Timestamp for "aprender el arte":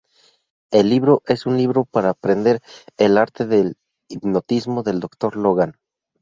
2.09-3.45